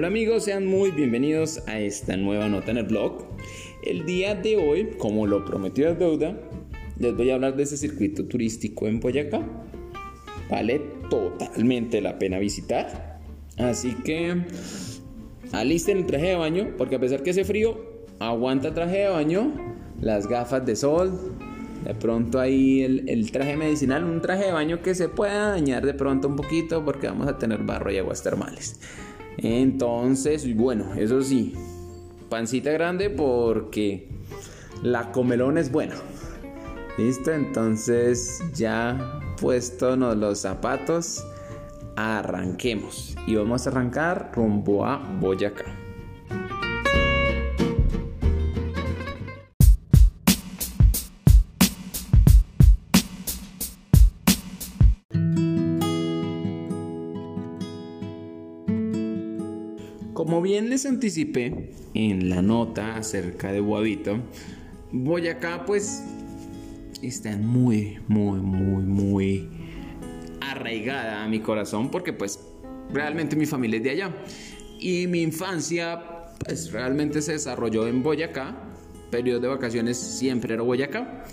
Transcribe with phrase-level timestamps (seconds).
[0.00, 3.22] Hola amigos, sean muy bienvenidos a esta nueva nota en el blog.
[3.82, 6.40] El día de hoy, como lo prometido es deuda,
[6.98, 9.42] les voy a hablar de ese circuito turístico en Boyacá.
[10.48, 13.20] Vale totalmente la pena visitar.
[13.58, 14.42] Así que
[15.52, 17.78] alisten el traje de baño, porque a pesar que hace frío,
[18.20, 19.52] aguanta traje de baño,
[20.00, 21.12] las gafas de sol,
[21.84, 25.84] de pronto ahí el, el, traje medicinal, un traje de baño que se pueda dañar
[25.84, 28.80] de pronto un poquito porque vamos a tener barro y aguas termales.
[29.42, 31.54] Entonces, bueno, eso sí,
[32.28, 34.08] pancita grande porque
[34.82, 35.94] la comelón es buena.
[36.98, 37.32] ¿Listo?
[37.32, 41.24] Entonces ya puesto los zapatos,
[41.96, 43.16] arranquemos.
[43.26, 45.79] Y vamos a arrancar rumbo a Boyacá.
[60.12, 64.18] Como bien les anticipé en la nota acerca de Guavito,
[64.92, 66.04] Boyacá pues
[67.00, 69.48] está muy, muy, muy, muy
[70.40, 72.40] arraigada a mi corazón porque pues
[72.92, 74.14] realmente mi familia es de allá.
[74.80, 76.02] Y mi infancia
[76.44, 78.56] pues realmente se desarrolló en Boyacá,
[79.10, 81.24] periodo de vacaciones siempre era Boyacá.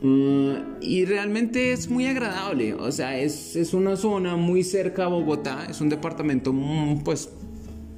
[0.00, 5.08] Mm, y realmente es muy agradable, o sea, es, es, una zona muy cerca a
[5.08, 7.30] Bogotá, es un departamento mm, pues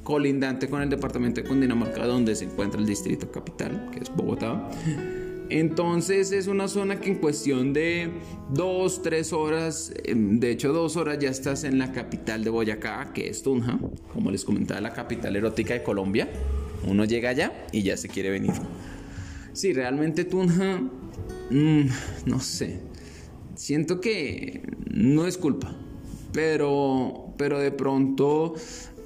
[0.09, 4.71] colindante con el departamento de Cundinamarca, donde se encuentra el distrito capital, que es Bogotá.
[5.51, 8.09] Entonces es una zona que en cuestión de
[8.49, 13.13] dos, tres horas, em, de hecho dos horas ya estás en la capital de Boyacá,
[13.13, 13.79] que es Tunja,
[14.11, 16.27] como les comentaba, la capital erótica de Colombia.
[16.87, 18.55] Uno llega allá y ya se quiere venir.
[19.53, 20.81] Sí, realmente Tunja,
[21.51, 21.83] mmm,
[22.25, 22.81] no sé,
[23.57, 25.77] siento que no es culpa,
[26.33, 28.55] pero, pero de pronto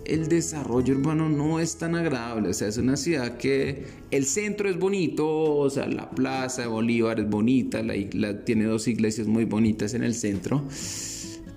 [0.04, 2.50] el desarrollo urbano no es tan agradable.
[2.50, 6.68] O sea, es una ciudad que el centro es bonito, o sea, la plaza de
[6.68, 10.62] Bolívar es bonita, la, tiene dos iglesias muy bonitas en el centro.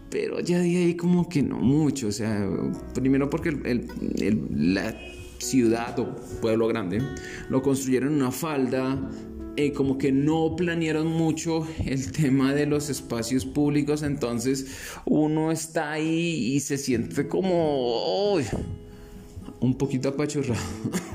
[0.10, 2.08] Pero ya de ahí como que no mucho.
[2.08, 2.50] O sea,
[2.94, 4.96] primero porque la
[5.38, 7.02] ciudad o pueblo grande
[7.50, 9.10] lo construyeron en una falda
[9.58, 14.68] eh, como que no planearon mucho el tema de los espacios públicos, entonces
[15.06, 18.36] uno está ahí y se siente como
[19.60, 20.62] un poquito apachurrado,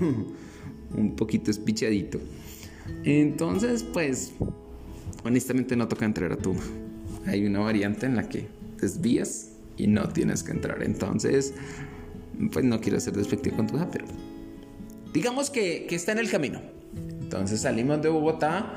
[0.97, 2.19] un poquito espichadito.
[3.05, 4.33] Entonces, pues,
[5.25, 6.55] honestamente no toca entrar a tu.
[7.27, 8.47] Hay una variante en la que
[8.81, 10.83] desvías y no tienes que entrar.
[10.83, 11.55] Entonces,
[12.53, 14.07] pues no quiero ser despectivo con tu pero
[15.13, 16.80] digamos que, que está en el camino.
[17.31, 18.75] Entonces salimos de Bogotá,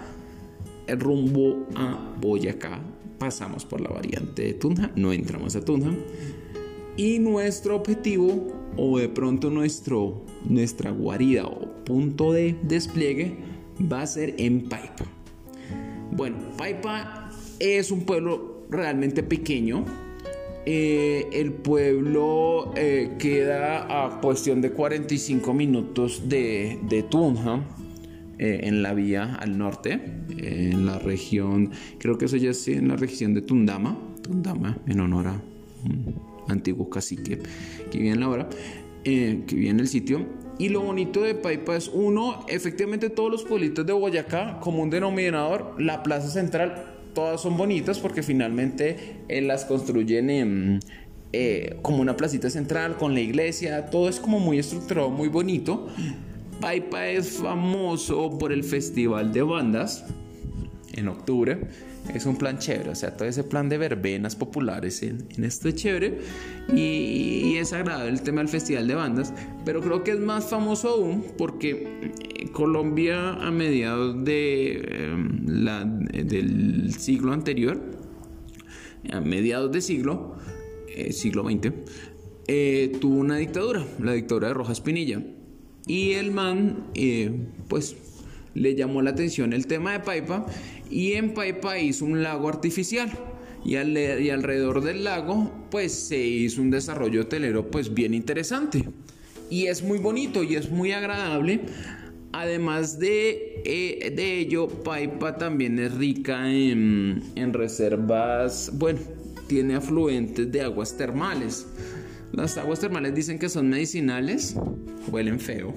[0.87, 2.79] rumbo a Boyacá,
[3.17, 5.89] pasamos por la variante de Tunja, no entramos a Tunja.
[6.95, 13.37] Y nuestro objetivo, o de pronto nuestro, nuestra guarida o punto de despliegue,
[13.91, 15.05] va a ser en Paipa.
[16.11, 19.83] Bueno, Paipa es un pueblo realmente pequeño.
[20.67, 27.63] Eh, el pueblo eh, queda a cuestión de 45 minutos de Tunja.
[28.43, 30.01] Eh, en la vía al norte,
[30.37, 34.99] en la región, creo que eso ya es en la región de Tundama, Tundama, en
[34.99, 35.41] honor a
[35.85, 36.13] un
[36.49, 37.39] antiguo cacique
[37.89, 38.49] que vive en la hora,
[39.05, 40.25] eh, que vive en el sitio.
[40.59, 44.89] Y lo bonito de Paipa es, uno, efectivamente todos los pueblitos de Boyacá, como un
[44.89, 50.81] denominador, la plaza central, todas son bonitas porque finalmente eh, las construyen
[51.81, 55.87] como una placita central con la iglesia, todo es como muy estructurado, muy bonito.
[56.63, 60.05] Paipa es famoso por el festival de bandas
[60.93, 61.59] en octubre.
[62.15, 65.75] Es un plan chévere, o sea, todo ese plan de verbenas populares en, esto es
[65.75, 66.19] chévere
[66.73, 69.33] y, es agradable el tema del festival de bandas,
[69.65, 75.45] pero creo que es más famoso aún porque eh, Colombia a mediados de, em,
[76.25, 77.77] del siglo anterior,
[79.11, 80.37] a mediados de siglo,
[80.87, 81.73] eh, siglo XX,
[82.47, 85.21] eh, tuvo una dictadura, la dictadura de Rojas Pinilla
[85.85, 87.31] y el man, eh,
[87.67, 87.95] pues,
[88.53, 90.45] le llamó la atención el tema de Paipa
[90.89, 93.11] y en Paipa hizo un lago artificial.
[93.65, 98.83] Y, alrededor del lago pues se hizo un desarrollo hotelero pues bien interesante.
[99.49, 101.61] Y es muy bonito y es muy agradable.
[102.33, 108.99] Además de, eh, de ello Paipa también es rica en, en reservas bueno
[109.47, 111.67] tiene afluentes de aguas termales
[112.33, 114.55] las aguas termales dicen que son medicinales,
[115.07, 115.73] huelen feo,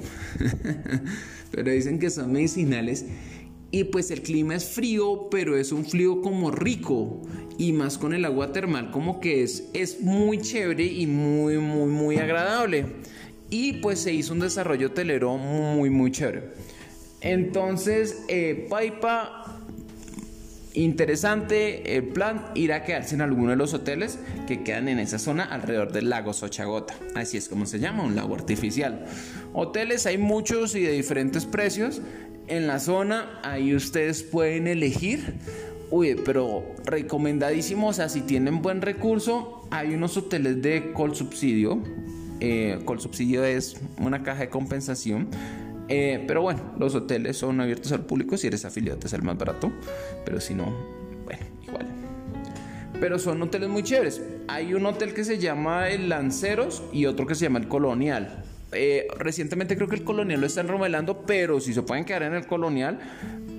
[1.50, 3.04] pero dicen que son medicinales.
[3.70, 7.20] Y pues el clima es frío, pero es un frío como rico.
[7.58, 11.90] Y más con el agua termal como que es, es muy chévere y muy, muy,
[11.90, 12.86] muy agradable.
[13.50, 16.52] y pues se hizo un desarrollo hotelero muy muy chévere.
[17.20, 19.55] Entonces, eh, Paipa
[20.76, 25.18] interesante el plan ir a quedarse en alguno de los hoteles que quedan en esa
[25.18, 26.94] zona alrededor del lago Sochagota.
[27.14, 29.06] Así es como se llama, un lago artificial.
[29.54, 32.02] Hoteles hay muchos y de diferentes precios.
[32.46, 35.34] En la zona ahí ustedes pueden elegir.
[35.90, 41.82] Uy, pero recomendadísimo, o sea, si tienen buen recurso, hay unos hoteles de col subsidio.
[42.40, 45.28] Eh, col subsidio es una caja de compensación
[45.88, 48.36] eh, pero bueno, los hoteles son abiertos al público.
[48.36, 49.72] Si eres afiliado, es el más barato.
[50.24, 50.64] Pero si no,
[51.24, 51.86] bueno, igual.
[53.00, 54.22] Pero son hoteles muy chéveres.
[54.48, 58.44] Hay un hotel que se llama el Lanceros y otro que se llama el Colonial.
[58.72, 62.34] Eh, recientemente creo que el Colonial lo están remodelando, pero si se pueden quedar en
[62.34, 62.98] el Colonial,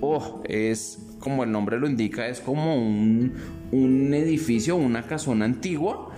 [0.00, 3.32] oh, es como el nombre lo indica, es como un,
[3.72, 6.12] un edificio, una casona antigua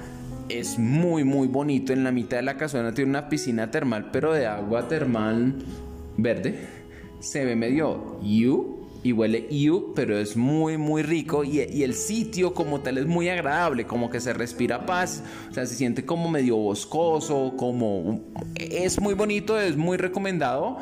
[0.50, 1.92] es muy muy bonito.
[1.92, 5.54] En la mitad de la casona tiene una piscina termal, pero de agua termal
[6.22, 6.68] verde.
[7.20, 9.48] Se ve medio you y huele
[9.94, 11.44] pero es muy, muy rico.
[11.44, 15.22] Y, el sitio como tal es muy agradable, como que se respira paz.
[15.50, 18.20] O sea, se siente como medio boscoso, como...
[18.56, 20.78] Es muy bonito, es muy recomendado.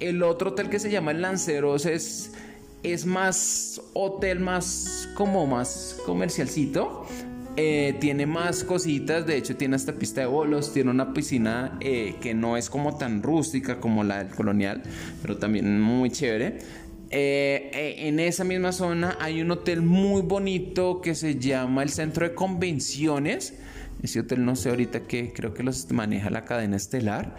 [0.00, 2.32] El otro hotel que se llama El Lanceros es,
[2.82, 7.06] es más hotel, más como más comercialcito.
[7.56, 12.14] Eh, tiene más cositas, de hecho tiene hasta pista de bolos, tiene una piscina eh,
[12.20, 14.82] que no es como tan rústica como la del colonial,
[15.20, 16.58] pero también muy chévere.
[17.10, 22.28] Eh, en esa misma zona hay un hotel muy bonito que se llama el Centro
[22.28, 23.54] de Convenciones.
[24.02, 27.36] Ese hotel no sé ahorita que creo que los maneja la cadena estelar.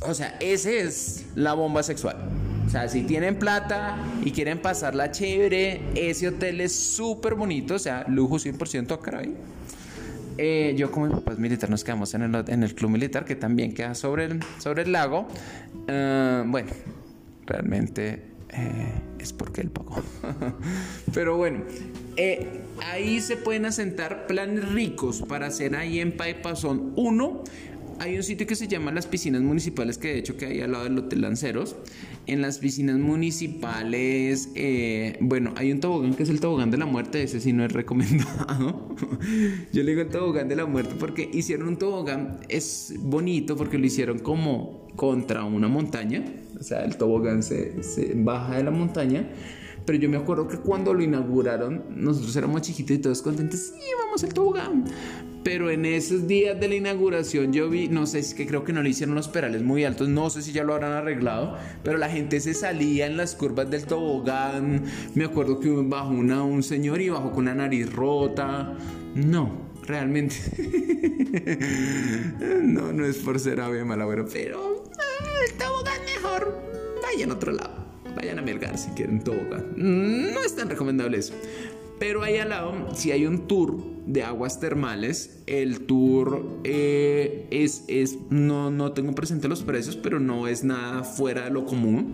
[0.00, 2.16] O sea, ese es la bomba sexual.
[2.66, 7.78] O sea, si tienen plata y quieren pasarla chévere, ese hotel es súper bonito, o
[7.78, 9.22] sea, lujo 100% acá.
[10.36, 13.24] Eh, yo como mi papá es militar nos quedamos en el, en el club militar
[13.24, 15.28] que también queda sobre el, sobre el lago.
[15.88, 16.70] Ah, bueno,
[17.46, 20.02] realmente eh, es porque él pagó.
[21.14, 21.62] Pero bueno,
[22.16, 26.54] eh, ahí se pueden asentar planes ricos para hacer ahí en Paipa.
[26.54, 27.42] Son uno,
[27.98, 30.72] hay un sitio que se llama las piscinas municipales, que de hecho que hay al
[30.72, 31.76] lado del Hotel Lanceros.
[32.26, 36.86] En las piscinas municipales, eh, bueno, hay un tobogán que es el tobogán de la
[36.86, 38.96] muerte, ese sí no es recomendado.
[39.72, 43.76] Yo le digo el tobogán de la muerte porque hicieron un tobogán, es bonito porque
[43.78, 46.24] lo hicieron como contra una montaña,
[46.64, 49.28] sea, el tobogán se, se baja de la montaña
[49.84, 53.80] pero yo me acuerdo que cuando lo inauguraron, nosotros éramos chiquitos y todos contentos, sí,
[54.02, 54.84] vamos al tobogán.
[55.42, 58.72] Pero en esos días de la inauguración yo vi, no sé, si que creo que
[58.72, 61.98] no le hicieron los perales muy altos, no sé si ya lo habrán arreglado, pero
[61.98, 64.84] la gente se salía en las curvas del tobogán.
[65.14, 68.74] Me acuerdo que bajó una, un señor y bajó con la nariz rota.
[69.14, 70.36] No, realmente.
[72.62, 74.73] no, no es por ser ave malagüero, pero
[75.44, 76.62] el tobogán mejor.
[77.02, 77.84] Vaya en otro lado.
[78.16, 79.72] Vayan a Melgar si quieren tobogán.
[79.76, 81.34] No es tan recomendable eso.
[81.98, 83.76] Pero ahí al lado, si hay un tour
[84.06, 90.20] de aguas termales, el tour eh, es, es no, no tengo presente los precios, pero
[90.20, 92.12] no es nada fuera de lo común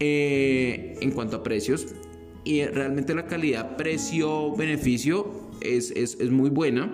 [0.00, 1.86] eh, en cuanto a precios.
[2.44, 6.92] Y realmente la calidad precio-beneficio es, es, es muy buena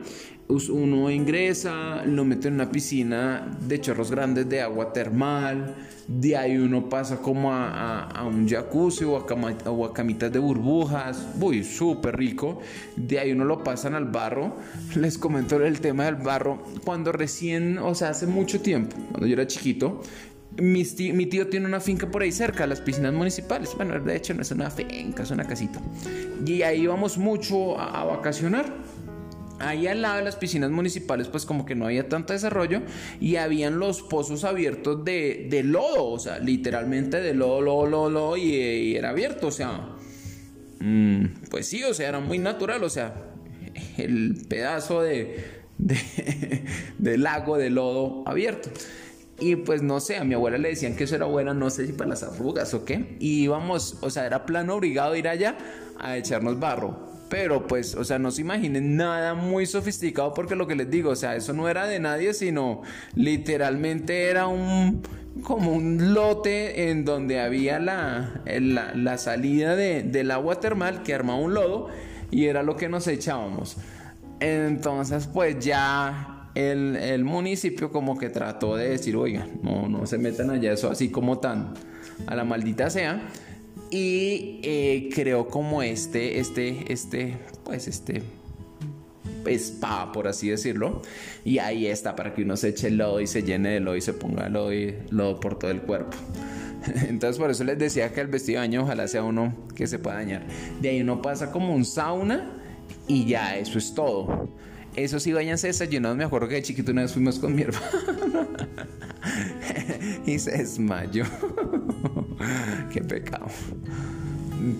[0.49, 5.75] uno ingresa, lo mete en una piscina de chorros grandes de agua termal,
[6.07, 12.17] de ahí uno pasa como a, un jacuzzi o a, camitas de burbujas, uy, súper
[12.17, 12.61] rico,
[12.97, 14.57] de ahí uno lo pasan al barro,
[14.97, 19.35] les comento el tema del barro, cuando recién, o sea, hace mucho tiempo, cuando yo
[19.35, 20.01] era chiquito,
[20.57, 23.75] mi tío, mi tío, tiene una finca por ahí cerca, las piscinas municipales.
[23.77, 25.81] Bueno, de hecho no es una finca, es una casita.
[26.45, 28.67] Y ahí íbamos mucho a vacacionar
[29.61, 32.83] ahí al lado de las piscinas municipales pues como que no había tanto desarrollo
[33.21, 38.97] y habían los pozos abiertos de, lodo, o sea, literalmente de lodo, lodo, lodo, y,
[38.97, 39.97] era abierto, o sea,
[40.81, 43.15] mm, pues sí, o sea, era muy natural, o sea,
[43.97, 45.45] el pedazo de,
[46.99, 48.71] de, lago de lodo abierto.
[49.41, 51.87] Y pues no sé, a mi abuela le decían que eso era buena, no sé
[51.87, 53.17] si para las arrugas o qué.
[53.21, 55.57] Y íbamos, o sea, era plano obligado ir allá
[55.97, 57.09] a echarnos barro.
[57.29, 61.11] Pero pues, o sea, no se imaginen nada muy sofisticado porque lo que les digo,
[61.11, 62.83] o sea, eso no era de nadie, sino
[63.15, 65.03] literalmente era un
[65.43, 71.39] como un lote en donde había la, la, salida de, del agua termal que armaba
[71.39, 71.89] un lodo
[72.31, 73.77] y era lo que nos echábamos.
[74.41, 80.19] Entonces, pues ya el, el, municipio como que trató de decir, oigan, no, no se
[80.19, 81.75] metan allá, eso así como tan
[82.27, 83.23] a la maldita sea
[83.91, 88.23] y eh, creó como este, este, este, pues este
[89.47, 91.03] spa, por así decirlo.
[91.45, 94.01] Y ahí está para que uno se eche lodo y se llene de lodo y
[94.01, 96.17] se ponga lodo, y lodo por todo el cuerpo.
[97.09, 99.99] Entonces por eso les decía que el vestido de baño ojalá sea uno que se
[99.99, 100.47] pueda dañar.
[100.81, 102.51] De ahí uno pasa como un sauna
[103.07, 104.49] y ya eso es todo.
[104.97, 106.17] Eso sí, váyanse desayunados.
[106.17, 108.49] Me acuerdo que de chiquito una vez fuimos con mi hermano
[110.27, 111.25] y se desmayó.
[112.93, 113.47] Qué pecado.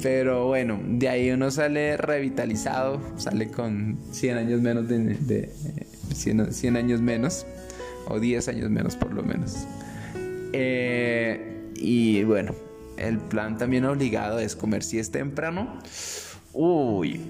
[0.03, 5.51] Pero bueno, de ahí uno sale revitalizado, sale con 100 años menos de,
[6.15, 7.47] 100, años menos,
[8.07, 9.67] o 10 años menos por lo menos.
[10.53, 12.55] Eh, y bueno,
[12.97, 15.79] el plan también obligado es comer si es temprano.
[16.53, 17.21] Uy,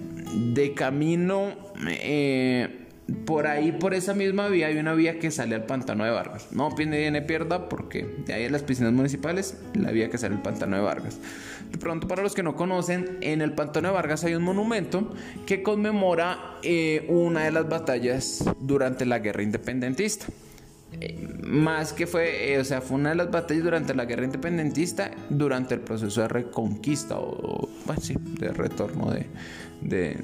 [0.55, 1.55] de camino,
[1.87, 2.88] eh,
[3.25, 6.49] por ahí, por esa misma vía, hay una vía que sale al pantano de Vargas.
[6.51, 10.43] No viene pierda porque de ahí en las piscinas municipales, la vía que sale al
[10.43, 11.19] pantano de Vargas.
[11.71, 15.15] De pronto, para los que no conocen, en el pantano de Vargas hay un monumento
[15.47, 20.27] que conmemora eh, una de las batallas durante la guerra independentista.
[21.43, 25.11] Más que fue, eh, o sea, fue una de las batallas durante la guerra independentista,
[25.31, 29.27] durante el proceso de reconquista o, bueno, sí, de retorno de,
[29.81, 30.17] de,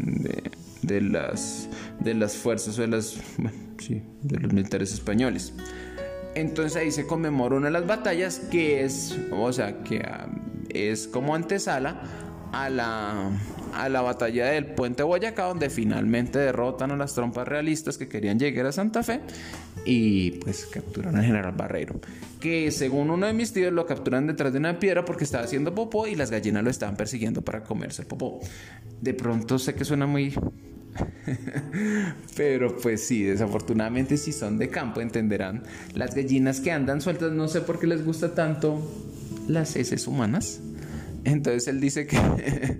[0.82, 1.68] de, las,
[2.00, 3.16] de las fuerzas o de, las,
[3.78, 5.54] sí, de los militares españoles.
[6.34, 10.28] Entonces ahí se conmemora una de las batallas que es, o sea, que ah,
[10.68, 12.02] es como antesala
[12.52, 13.30] a la,
[13.74, 18.38] a la batalla del puente Boyacá, donde finalmente derrotan a las trompas realistas que querían
[18.38, 19.20] llegar a Santa Fe
[19.84, 22.00] y pues capturan al general Barreiro.
[22.40, 25.74] Que según uno de mis tíos lo capturan detrás de una piedra porque estaba haciendo
[25.74, 28.40] popó y las gallinas lo estaban persiguiendo para comerse el popó.
[29.00, 30.34] De pronto sé que suena muy
[32.36, 35.62] Pero pues sí, desafortunadamente si son de campo entenderán.
[35.94, 38.80] Las gallinas que andan sueltas no sé por qué les gusta tanto
[39.48, 40.60] las heces humanas.
[41.24, 42.18] Entonces él dice que,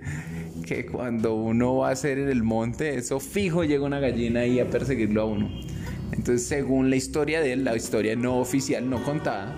[0.65, 4.59] que cuando uno va a hacer en el monte, eso fijo llega una gallina ahí
[4.59, 5.49] a perseguirlo a uno.
[6.11, 9.53] Entonces, según la historia de él, la historia no oficial, no contada,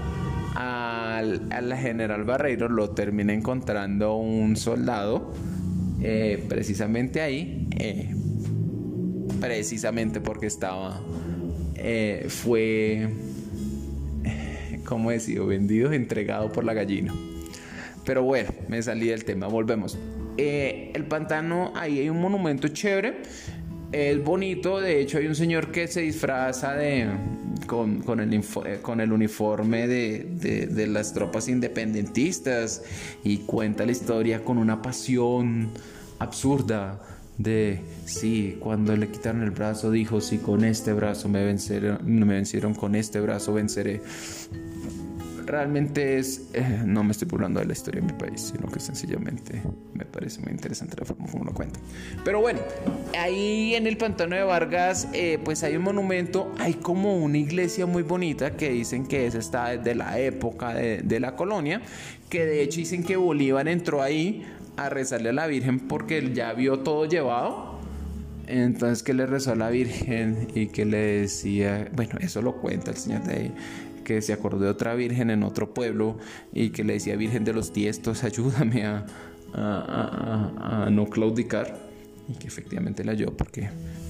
[0.53, 5.33] al, a la general Barreiro lo termina encontrando un soldado
[6.01, 8.13] eh, precisamente ahí, eh,
[9.39, 10.99] precisamente porque estaba,
[11.75, 13.07] eh, fue,
[14.85, 15.41] ¿cómo decir?
[15.41, 17.13] Vendido, entregado por la gallina.
[18.03, 19.97] Pero bueno, me salí del tema, volvemos.
[20.37, 23.21] Eh, el pantano, ahí hay un monumento chévere.
[23.91, 27.07] Es bonito, de hecho hay un señor que se disfraza de,
[27.65, 32.83] con, el, eh, con el, uniforme de, de, las tropas independentistas
[33.23, 35.69] y cuenta la historia con una pasión
[36.19, 36.99] absurda
[37.37, 42.25] de sí, cuando le quitaron el brazo dijo, si con este brazo me vencieron, me
[42.25, 44.01] vencieron, con este brazo venceré
[45.47, 48.79] realmente es, eh, no me estoy burlando de la historia de mi país, sino que
[48.79, 49.63] sencillamente
[49.93, 51.79] me parece muy interesante la forma como lo cuenta.
[52.23, 52.59] Pero bueno,
[53.17, 57.85] ahí en el pantano de Vargas, eh, pues hay un monumento, hay como una iglesia
[57.85, 61.81] muy bonita que dicen que esa está desde la época de, la colonia,
[62.29, 66.35] que de hecho dicen que Bolívar entró ahí a rezarle a la Virgen porque él
[66.35, 67.77] ya vio todo llevado.
[68.45, 72.91] Entonces que le rezó a la Virgen y que le decía, bueno, eso lo cuenta
[72.91, 73.53] el señor de ahí,
[74.07, 76.17] que se acordó de otra virgen en otro pueblo
[76.53, 79.05] y que le decía Virgen de los Tiestos, ayúdame a,
[80.89, 81.77] no claudicar.
[82.29, 83.69] Y que efectivamente le ayudó porque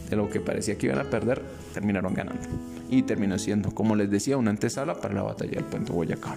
[0.09, 1.41] de lo que parecía que iban a perder,
[1.73, 2.47] terminaron ganando.
[2.91, 6.35] Y terminó siendo, como les decía, una antesala para la batalla del puente Boyacá.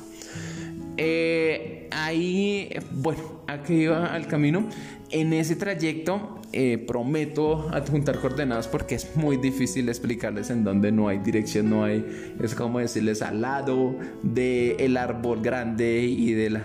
[0.96, 4.66] Eh, ahí, bueno, aquí iba al camino.
[5.10, 11.06] En ese trayecto eh, prometo adjuntar coordenadas porque es muy difícil explicarles en donde no
[11.06, 16.50] hay dirección, no hay, es como decirles al lado del el árbol grande y de
[16.50, 16.64] la...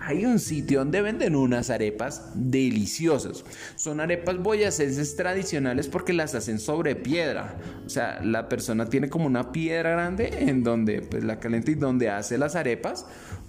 [0.00, 3.42] Hay un sitio donde venden unas arepas deliciosas.
[3.74, 7.56] Son arepas boyacenses tradicionales porque las hacen sobre piedra.
[7.86, 11.74] O sea, la persona tiene como una piedra grande en donde pues la calienta y
[11.74, 13.06] donde hace las arepas.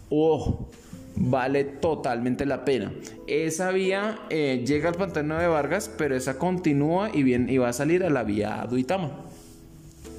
[0.10, 0.70] ¡Oh!
[1.16, 2.92] Vale totalmente la pena.
[3.28, 7.70] Esa vía eh, llega al pantano de Vargas, pero esa continúa y, bien, y va
[7.70, 9.26] a salir a la vía Duitama,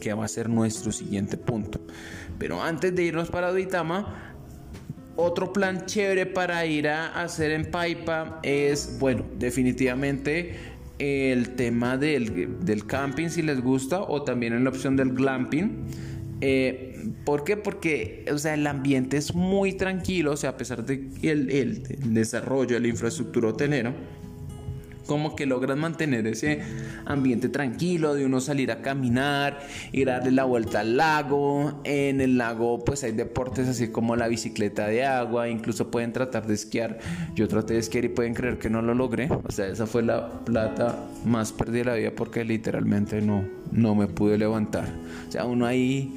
[0.01, 1.81] que va a ser nuestro siguiente punto.
[2.39, 4.35] Pero antes de irnos para Duitama,
[5.17, 12.65] otro plan chévere para ir a hacer en Paipa es, bueno, definitivamente el tema del,
[12.65, 15.87] del camping si les gusta o también en la opción del glamping.
[16.41, 17.57] Eh, ¿Por qué?
[17.57, 21.83] Porque o sea, el ambiente es muy tranquilo, o sea, a pesar de el, el,
[22.15, 23.95] desarrollo de la infraestructura hotelera,
[25.07, 26.63] como que logran mantener ese
[27.05, 29.61] ambiente tranquilo de uno salir a caminar,
[29.93, 31.81] ir a darle la vuelta al lago.
[31.85, 36.47] En el lago pues hay deportes así como la bicicleta de agua, incluso pueden tratar
[36.47, 36.99] de esquiar.
[37.35, 39.29] Yo traté de esquiar y pueden creer que no lo logré.
[39.31, 43.95] O sea, esa fue la plata más perdida de la vida porque literalmente no, no
[43.95, 44.89] me pude levantar.
[45.29, 46.17] O sea, uno ahí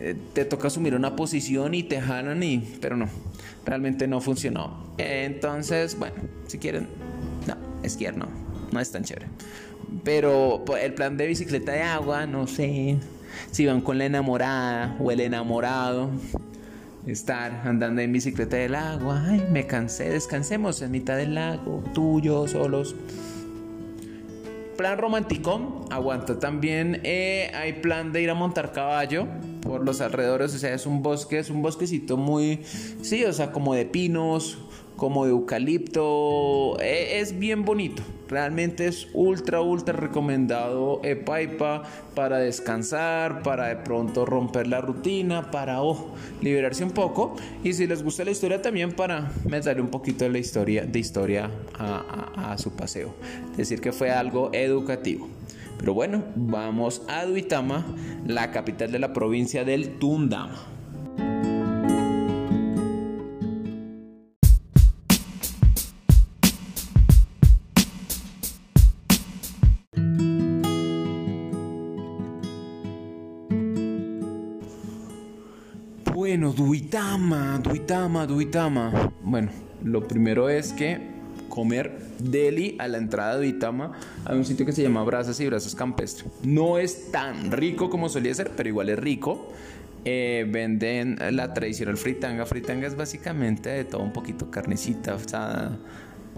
[0.00, 2.58] eh, te toca asumir una posición y te jalan y...
[2.80, 3.06] Pero no,
[3.66, 4.94] realmente no funcionó.
[4.96, 6.16] Entonces, bueno,
[6.46, 6.88] si quieren
[7.82, 8.26] esquiar no,
[8.72, 9.26] no es tan chévere.
[10.02, 12.96] Pero pues, el plan de bicicleta de agua, no sé.
[13.50, 16.10] Si van con la enamorada o el enamorado,
[17.06, 22.20] estar andando en bicicleta del agua, ay, me cansé, descansemos en mitad del lago, tú,
[22.20, 22.94] yo, solos.
[24.78, 27.00] Plan romántico, aguanta también.
[27.04, 29.28] Eh, hay plan de ir a montar caballo
[29.60, 32.60] por los alrededores, o sea, es un bosque, es un bosquecito muy,
[33.02, 34.58] sí, o sea, como de pinos,
[35.00, 36.78] como de eucalipto.
[36.78, 38.02] E, es bien bonito.
[38.28, 41.82] Realmente es ultra, ultra recomendado Epaipa
[42.14, 47.34] para descansar, para de pronto romper la rutina, para oh, liberarse un poco.
[47.64, 50.98] Y si les gusta la historia también para meterle un poquito de la historia, de
[50.98, 53.14] historia a, a su paseo.
[53.56, 55.28] Decir, que fue algo educativo.
[55.80, 57.86] Pero bueno, vamos a Duitama,
[58.26, 60.66] la capital de la provincia del Tundama.
[76.12, 79.14] Bueno, Duitama, Duitama, Duitama.
[79.22, 79.48] Bueno,
[79.82, 81.09] lo primero es que
[81.50, 83.92] comer deli a la entrada de Duitama
[84.24, 86.24] hay un sitio que se llama Brazas y Brazos Campestre.
[86.42, 89.52] No es tan rico como solía ser, pero igual es rico.
[90.06, 92.46] Eh, venden la tradicional fritanga.
[92.46, 95.78] Fritanga es básicamente de todo un poquito carnecita asada,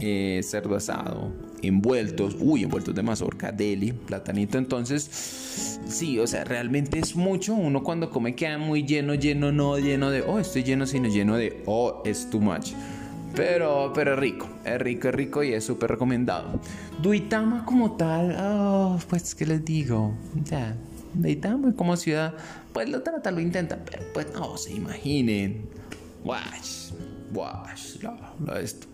[0.00, 4.59] eh, cerdo asado, envueltos, uy, envueltos de mazorca, deli, platanito.
[4.59, 7.54] Entonces, sí, o sea, realmente es mucho.
[7.54, 11.37] Uno cuando come queda muy lleno, lleno, no lleno de, oh, estoy lleno, sino lleno
[11.37, 12.73] de, oh, es too much.
[13.35, 16.61] Pero, pero es rico, es rico, es rico y es súper recomendado.
[17.01, 20.14] Duitama como tal, oh, pues, ¿qué les digo?
[20.45, 20.77] Ya,
[21.14, 22.35] Duitama como ciudad,
[22.73, 25.66] pues lo trata, lo intenta, pero pues no se imaginen.
[26.25, 26.90] Wash,
[27.33, 28.87] wash, lo, lo esto.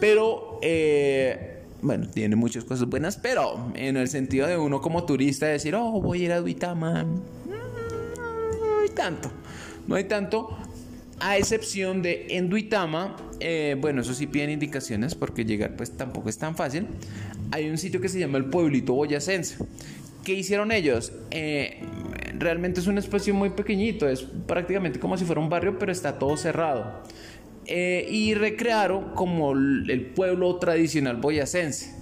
[0.00, 5.46] Pero, eh, bueno, tiene muchas cosas buenas, pero en el sentido de uno como turista
[5.46, 9.30] decir, oh, voy a ir a Duitama, mm, no hay tanto,
[9.86, 10.56] no hay tanto.
[11.20, 16.28] A excepción de en Duitama, eh, bueno, eso sí piden indicaciones porque llegar pues tampoco
[16.28, 16.86] es tan fácil.
[17.50, 19.56] Hay un sitio que se llama el Pueblito Boyacense.
[20.24, 21.12] ¿Qué hicieron ellos?
[21.32, 21.80] Eh,
[22.38, 26.18] realmente es un espacio muy pequeñito, es prácticamente como si fuera un barrio, pero está
[26.18, 27.02] todo cerrado.
[27.66, 32.01] Eh, y recrearon como el pueblo tradicional boyacense.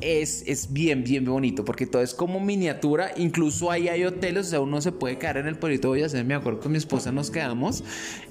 [0.00, 3.12] Es, es, bien, bien bonito porque todo es como miniatura.
[3.16, 6.24] Incluso ahí hay hoteles, o sea, uno se puede quedar en el pueblito boyacense.
[6.24, 7.84] Me acuerdo con mi esposa nos quedamos.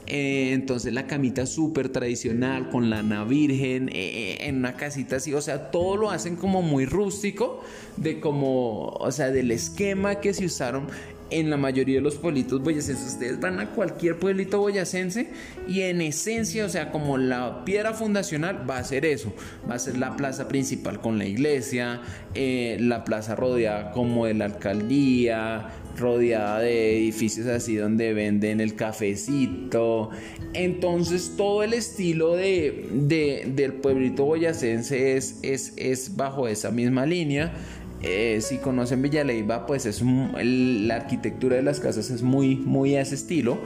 [0.07, 5.33] Eh, entonces, la camita súper tradicional con la Ana Virgen eh, en una casita así.
[5.33, 7.63] O sea, todo lo hacen como muy rústico,
[7.97, 10.87] de como, o sea, del esquema que se usaron
[11.31, 13.13] en la mayoría de los pueblitos boyacenses.
[13.13, 15.29] Ustedes van a cualquier pueblito boyacense
[15.67, 19.33] y en esencia, o sea, como la piedra fundacional va a ser eso.
[19.69, 22.01] Va a ser la plaza principal con la iglesia,
[22.33, 28.75] eh, la plaza rodeada como de la alcaldía, rodeada de edificios así donde venden el
[28.75, 30.09] cafecito.
[30.53, 37.53] Entonces todo el estilo de, del pueblito boyacense es, es, es bajo esa misma línea.
[38.01, 43.01] Eh, si conocen Villaleiva, pues es la arquitectura de las casas es muy, muy a
[43.01, 43.59] ese estilo.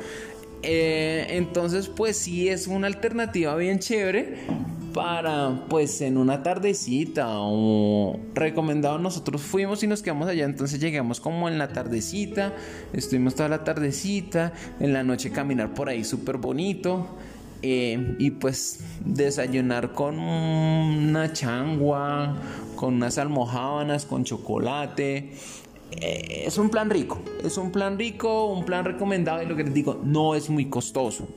[0.63, 4.37] Eh, entonces, pues sí es una alternativa bien chévere
[4.93, 7.27] para, pues en una tardecita
[8.33, 8.97] recomendado.
[8.97, 12.53] Nosotros fuimos y nos quedamos allá, entonces llegamos como en la tardecita,
[12.93, 17.07] estuvimos toda la tardecita, en la noche caminar por ahí súper bonito.
[17.65, 22.35] Eh, y pues desayunar con una changua,
[22.75, 25.31] con unas almohábanas, con chocolate.
[26.01, 29.63] Eh, es un plan rico, es un plan rico, un plan recomendado y lo que
[29.63, 31.27] les digo, no es muy costoso.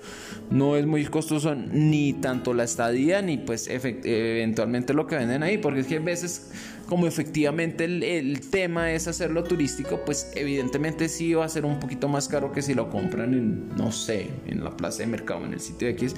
[0.50, 5.58] No es muy costoso ni tanto la estadía ni pues eventualmente lo que venden ahí,
[5.58, 6.50] porque es que a veces
[6.88, 12.08] como efectivamente el, tema es hacerlo turístico, pues evidentemente sí va a ser un poquito
[12.08, 15.52] más caro que si lo compran en, no sé, en la plaza de mercado, en
[15.52, 16.14] el sitio X,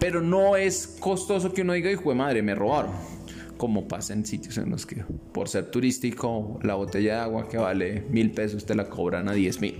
[0.00, 2.90] pero no es costoso que uno diga, hijo de madre, me robaron.
[3.60, 7.58] Como pasa en sitios en los que por ser turístico la botella de agua que
[7.58, 9.74] vale mil pesos te la cobran a diez mil.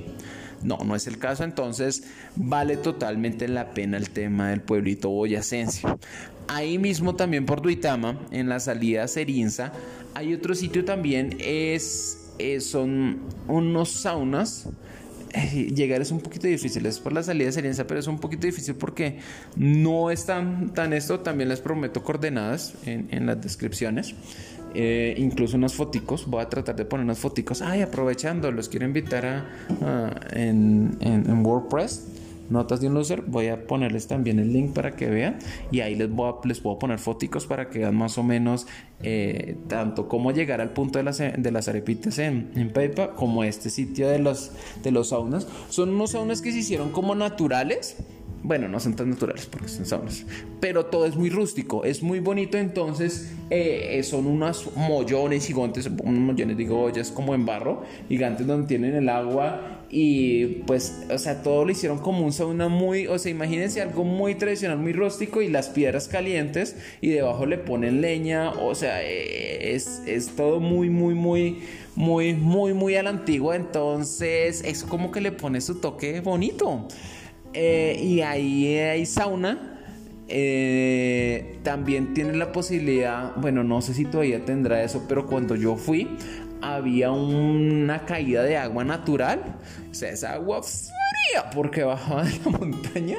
[0.63, 2.03] No, no es el caso, entonces
[2.37, 5.89] vale totalmente la pena el tema del pueblito boyacense.
[6.47, 9.73] Ahí mismo también por Duitama, en la salida Serinza,
[10.13, 14.69] hay otro sitio también, es, eh, son unos saunas
[15.33, 18.19] eh, llegar es un poquito difícil, es por la salida de Serenza, pero es un
[18.19, 19.19] poquito difícil porque
[19.57, 24.15] no es tan, tan esto, también les prometo coordenadas en, las descripciones.
[24.75, 28.87] Eh, incluso unos foticos, voy a tratar de poner unos foticos, ay, aprovechando, los quiero
[28.87, 32.20] invitar a, en, en WordPress
[32.51, 35.39] notas de un loser, voy a ponerles también el link para que vean
[35.71, 38.67] y ahí les, voy a, les puedo poner fotos para que vean más o menos
[39.03, 42.73] eh, tanto cómo llegar al punto de las, de las arepitas en, en
[43.17, 45.47] como este sitio de los, de los saunas.
[45.69, 47.97] Son unos saunas que se hicieron como naturales
[48.43, 50.25] bueno, no son tan naturales porque son saunas,
[50.61, 55.87] pero todo es muy rústico, es muy bonito, entonces eh, eh, son unos mollones gigantes,
[55.87, 61.19] unos mollones, digo, ollas como en barro, gigantes donde tienen el agua y pues, o
[61.19, 64.93] sea, todo lo hicieron como un sauna muy, o sea, imagínense algo muy tradicional, muy
[64.93, 70.29] rústico y las piedras calientes y debajo le ponen leña, o sea, eh, es, es
[70.35, 71.59] todo muy, muy, muy,
[71.95, 76.89] muy, muy, muy a la antigua, entonces eso como que le pone su toque bonito.
[77.53, 79.79] Eh, y ahí hay sauna.
[80.29, 85.75] Eh, también tiene la posibilidad, bueno, no sé si todavía tendrá eso, pero cuando yo
[85.75, 86.09] fui
[86.63, 89.43] había una caída de agua natural.
[89.91, 93.19] O sea, esa agua fría porque bajaba de la montaña.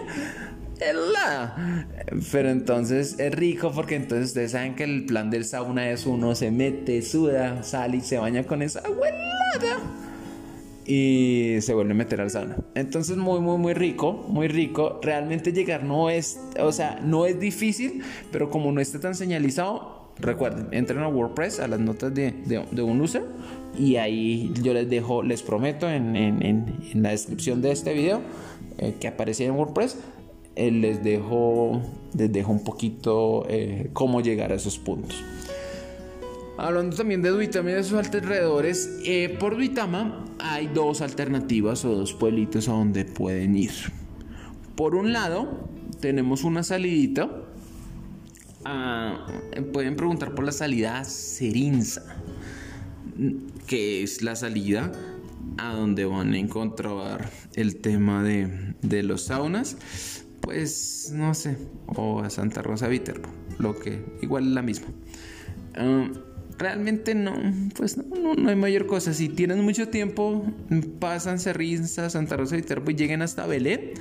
[0.79, 1.85] Helada.
[2.31, 6.33] Pero entonces es rico porque entonces ustedes saben que el plan del sauna es uno
[6.33, 9.77] se mete, suda, sale y se baña con esa agua helada
[10.93, 12.57] y se vuelve a meter al sauna.
[12.75, 14.99] Entonces muy muy muy rico, muy rico.
[15.01, 20.11] Realmente llegar no es, o sea, no es difícil, pero como no está tan señalizado,
[20.19, 23.23] recuerden, entren a WordPress, a las notas de, de, un user
[23.79, 28.19] y ahí yo les dejo, les prometo en, en, en, la descripción de este video
[28.77, 29.97] eh, que aparece en WordPress,
[30.57, 31.81] eh, les dejo,
[32.17, 35.23] les dejo un poquito eh, cómo llegar a esos puntos.
[36.57, 41.95] Hablando también de Duitama y de sus alrededores, eh, por Duitama hay dos alternativas o
[41.95, 43.71] dos pueblitos a donde pueden ir.
[44.75, 47.29] Por un lado, tenemos una salidita.
[49.73, 52.17] pueden preguntar por la salida Serinza,
[53.67, 54.91] que es la salida
[55.57, 59.77] a donde van a encontrar el tema de, de los saunas.
[60.41, 64.87] Pues no sé, o a Santa Rosa Viterbo, lo que igual es la misma.
[65.75, 66.07] Ah,
[66.61, 67.35] realmente no,
[67.75, 69.13] pues no, no, hay mayor cosa.
[69.13, 70.45] Si tienen mucho tiempo,
[70.99, 73.91] pasan Cerrinza, Santa Rosa de Viterbo y lleguen hasta Belén.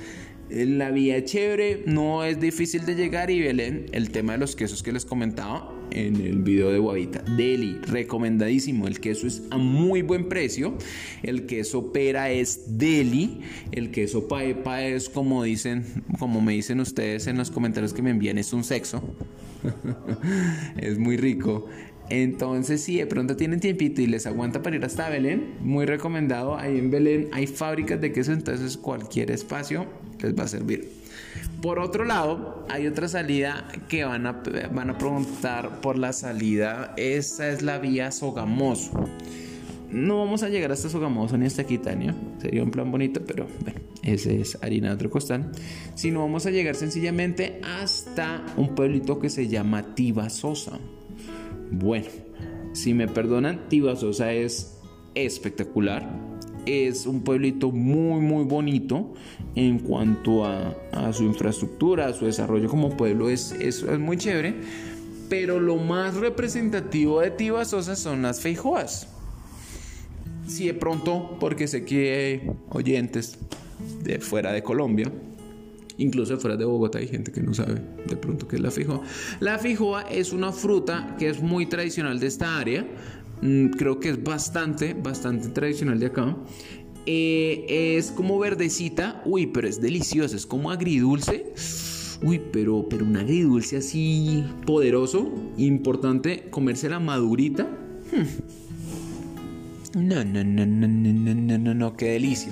[0.49, 4.55] Eh, la vía chévere, no es difícil de llegar y Belén, el tema de los
[4.55, 7.21] quesos que les comentaba en el video de Guavita.
[7.37, 8.87] Deli, recomendadísimo.
[8.87, 10.77] El queso es a muy buen precio.
[11.23, 13.41] El queso pera es deli.
[13.71, 15.85] El queso paepa es como dicen,
[16.19, 19.03] como me dicen ustedes en los comentarios que me envían, es un sexo.
[20.77, 21.67] es muy rico.
[22.11, 26.57] Entonces, si de pronto tienen tiempito y les aguanta para ir hasta Belén, muy recomendado.
[26.57, 29.85] Ahí en Belén hay fábricas de queso, entonces cualquier espacio
[30.19, 30.91] les va a servir.
[31.61, 34.43] Por otro lado, hay otra salida que van a,
[34.73, 36.93] van a preguntar por la salida.
[36.97, 39.07] Esa es la vía Sogamoso.
[39.89, 42.13] No vamos a llegar hasta Sogamoso ni hasta Quitania.
[42.41, 45.49] Sería un plan bonito, pero bueno, ese es harina de otro costal.
[45.95, 50.77] Sino vamos a llegar sencillamente hasta un pueblito que se llama Tibasosa.
[51.71, 52.07] Bueno,
[52.73, 54.77] si me perdonan, Tibasosa es
[55.15, 56.07] espectacular.
[56.65, 59.13] Es un pueblito muy, muy bonito
[59.55, 60.75] en cuanto a,
[61.13, 63.29] su infraestructura, a su desarrollo como pueblo.
[63.29, 64.55] Es, es, muy chévere.
[65.29, 69.07] Pero lo más representativo de Tibasosa son las feijoas.
[70.45, 73.39] Si de pronto, porque sé que hay oyentes
[74.03, 75.09] de fuera de Colombia,
[76.01, 79.01] Incluso fuera de Bogotá hay gente que no sabe de pronto qué es la fijoa.
[79.39, 82.87] La fijoa es una fruta que es muy tradicional de esta área.
[83.43, 86.35] Mm, creo que es bastante, bastante tradicional de acá.
[87.05, 89.21] Eh, es como verdecita.
[89.25, 90.35] Uy, pero es deliciosa.
[90.35, 91.53] Es como agridulce.
[92.23, 95.31] Uy, pero, pero un agridulce así poderoso.
[95.57, 97.63] Importante comerse la madurita.
[98.11, 100.01] Hmm.
[100.07, 102.51] No, no, no, no, no, no, no, no, qué delicia.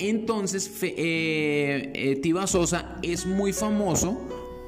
[0.00, 4.18] Entonces, eh, eh, Tiba Sosa es muy famoso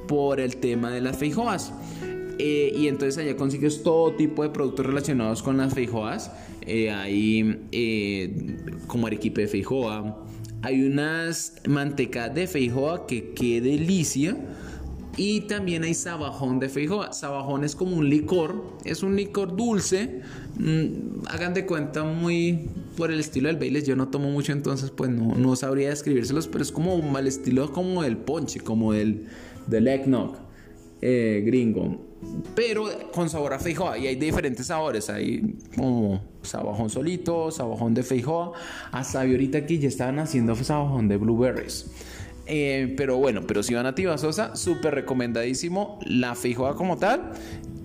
[0.06, 1.72] por el tema de las feijoas.
[2.38, 6.30] Eh, y entonces allá consigues todo tipo de productos relacionados con las feijoas.
[6.66, 7.60] hay
[8.86, 10.26] como arequipe de feijoa.
[10.60, 14.36] Hay unas mantecas de feijoa que qué delicia.
[15.16, 17.12] Y también hay sabajón de feijoa.
[17.12, 20.22] Sabajón es como un licor, es un licor dulce.
[20.58, 23.86] Mm, hagan de cuenta muy por el estilo del Baileys.
[23.86, 27.26] Yo no tomo mucho, entonces pues no, no sabría describírselos, pero es como un mal
[27.26, 29.26] estilo como del ponche, como del,
[29.66, 30.36] del eggnog
[31.02, 32.12] eh, gringo.
[32.54, 33.98] Pero con sabor a feijoa.
[33.98, 35.10] Y hay diferentes sabores.
[35.10, 35.56] Hay
[36.42, 38.52] sabajón solito, sabajón de feijoa.
[38.92, 41.90] Hasta ahorita aquí ya estaban haciendo sabajón de blueberries.
[42.54, 47.32] Eh, pero bueno, pero si van a Tibasosa, súper recomendadísimo la feijoa como tal.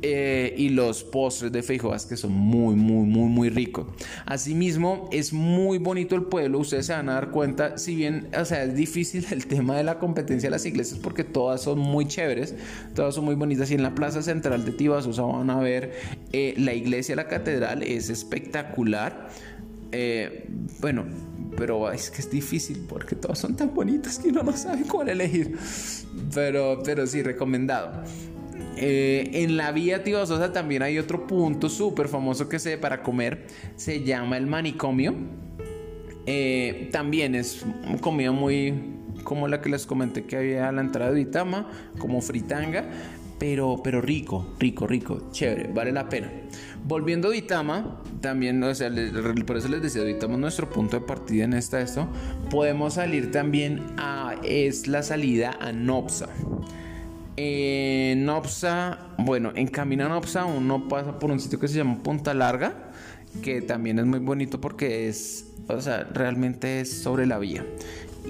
[0.01, 3.88] Eh, y los postres de feijoas que son muy, muy, muy, muy ricos.
[4.25, 6.60] Asimismo, es muy bonito el pueblo.
[6.60, 9.86] Ustedes se van a dar cuenta, si bien, o sea, es difícil el tema de
[9.86, 12.53] la competencia de las iglesias porque todas son muy chéveres,
[12.93, 13.71] todas son muy bonitas.
[13.71, 15.93] Y en la plaza central de Tibasosa van a ver
[16.34, 19.30] eh, la iglesia, la catedral, es espectacular.
[20.80, 21.06] Bueno,
[21.58, 25.10] pero es que es difícil porque todas son tan bonitas que uno no sabe cuál
[25.10, 25.58] elegir.
[26.34, 28.04] Pero, pero sí, recomendado.
[28.78, 33.47] Eh, en la vía Sosa también hay otro punto súper famoso que se para comer.
[33.76, 35.15] Se llama el manicomio.
[36.26, 37.65] Eh, también es
[38.02, 38.73] comida muy
[39.23, 42.86] como la que les comenté que había a la entrada de Itama, como fritanga,
[43.39, 46.32] pero, pero rico, rico, rico, chévere, vale la pena.
[46.85, 48.89] Volviendo a Duitama, también, o sea,
[49.45, 52.07] por eso les decía, Duitama es nuestro punto de partida en esta esto.
[52.49, 56.29] Podemos salir también a, es la salida a Nopsa.
[57.35, 62.01] En Nopsa, bueno, en camino a Nopsa uno pasa por un sitio que se llama
[62.01, 62.91] Punta Larga,
[63.43, 67.63] que también es muy bonito porque es, o sea, realmente es sobre la vía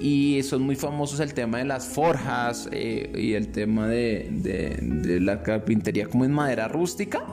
[0.00, 5.20] y son muy famosos el tema de las forjas eh, y el tema de, de,
[5.20, 7.24] la carpintería como en madera rústica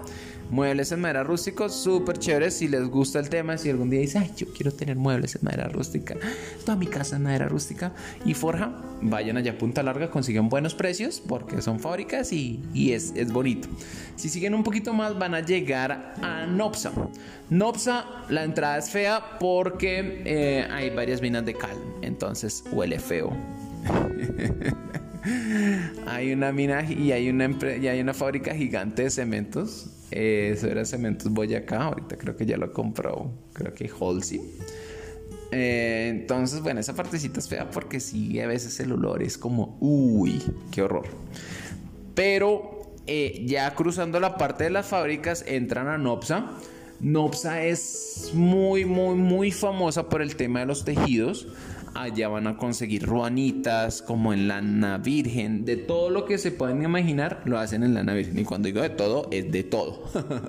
[0.50, 2.56] Muebles en madera rústica, súper chéveres.
[2.56, 5.42] Si les gusta el tema, si algún día dice, ay, yo quiero tener muebles en
[5.44, 6.16] madera rústica,
[6.64, 7.94] toda mi casa en madera rústica
[8.26, 12.92] y forja, vayan allá a Punta Larga, consiguen buenos precios porque son fábricas y, y
[12.92, 13.68] es, es, bonito.
[14.16, 16.92] Si siguen un poquito más, van a llegar a Nopsa.
[17.50, 23.36] Nopsa, la entrada es fea porque eh, hay varias minas de cal, entonces huele feo.
[26.08, 27.50] hay una mina y hay una,
[27.82, 32.46] y hay una fábrica gigante de cementos eh, eso era Cementos Boyacá, ahorita creo que
[32.46, 34.42] ya lo compró, creo que Holcim.
[35.52, 39.78] Eh, entonces, bueno, esa partecita es fea porque sí, a veces el olor es como,
[39.82, 41.08] uy, qué horror.
[42.14, 46.50] Pero eh, ya cruzando la parte de las fábricas, entran a Nopsa.
[47.02, 51.46] Nopsa es muy, muy, muy famosa por el tema de los tejidos.
[51.96, 56.84] Allá van a conseguir ruanitas, como en lana virgen, de todo lo que se pueden
[56.84, 58.38] imaginar, lo hacen en lana virgen.
[58.38, 60.04] Y cuando digo de todo, es de todo.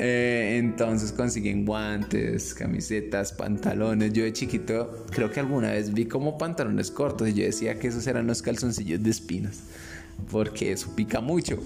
[0.00, 4.12] Eh, entonces consiguen guantes, camisetas, pantalones.
[4.12, 7.88] Yo de chiquito creo que alguna vez vi como pantalones cortos y yo decía que
[7.88, 9.64] esos eran los calzoncillos de espinas,
[10.30, 11.58] porque eso pica mucho.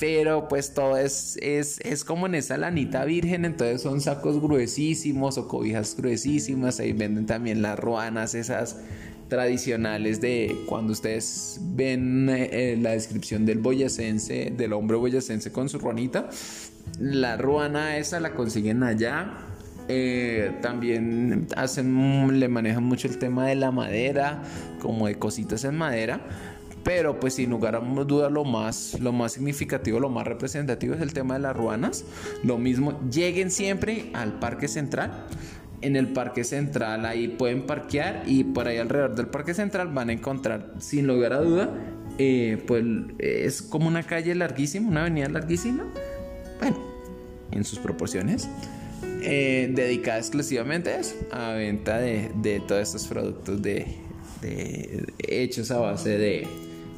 [0.00, 5.38] Pero pues todo es, es, es, como en esa lanita virgen, entonces son sacos gruesísimos
[5.38, 6.80] o cobijas gruesísimas.
[6.80, 8.76] Ahí venden también las ruanas, esas
[9.28, 15.78] tradicionales de cuando ustedes ven eh, la descripción del boyacense, del hombre boyacense con su
[15.78, 16.28] ruanita.
[16.98, 19.32] La ruana esa la consiguen allá.
[19.88, 24.42] Eh, también hacen, le manejan mucho el tema de la madera,
[24.80, 26.20] como de cositas en madera.
[26.84, 31.00] Pero pues sin lugar a duda lo más, lo más significativo, lo más representativo es
[31.00, 32.04] el tema de las ruanas.
[32.42, 35.26] Lo mismo, lleguen siempre al Parque Central.
[35.80, 40.10] En el Parque Central ahí pueden parquear y por ahí alrededor del Parque Central van
[40.10, 41.70] a encontrar sin lugar a duda,
[42.18, 42.84] eh, pues
[43.18, 45.84] es como una calle larguísima, una avenida larguísima.
[46.60, 46.78] Bueno,
[47.50, 48.48] en sus proporciones.
[49.26, 53.86] Eh, dedicada exclusivamente a eso, a venta de, de todos estos productos de,
[55.18, 56.46] hechos a base de,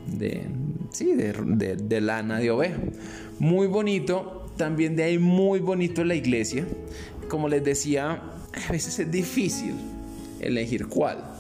[0.06, 0.42] de,
[0.90, 2.78] sí, de, lana de oveja.
[3.38, 6.66] Muy bonito, también de ahí muy bonito la iglesia.
[7.28, 8.22] Como les decía,
[8.68, 9.74] a veces es difícil
[10.40, 11.36] elegir cuál.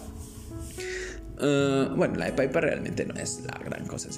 [1.38, 4.08] Ah, bueno, la de Paipa realmente no es la gran cosa,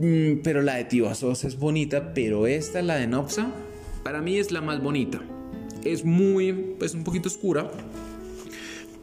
[0.00, 3.52] mm, pero la de Tibasos es bonita, pero esta, la de Nopsa,
[4.02, 5.20] para mí es la más bonita.
[5.84, 7.70] Es muy, pues un poquito oscura,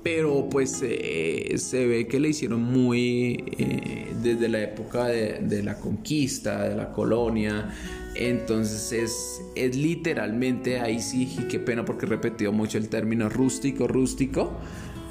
[0.03, 5.75] pero pues eh, se ve que le hicieron muy eh, desde la época de, la
[5.75, 7.73] conquista, de la colonia.
[8.15, 13.87] Entonces es, literalmente ahí sí, y qué pena porque he repetido mucho el término rústico,
[13.87, 14.53] rústico.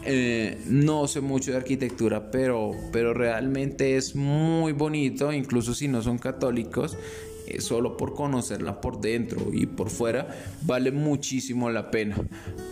[0.04, 6.00] Eh, no sé mucho de arquitectura, pero, pero realmente es muy bonito, incluso si no
[6.02, 6.96] son católicos.
[7.48, 10.28] Eh, solo por conocerla por dentro y por fuera
[10.62, 12.16] vale muchísimo la pena.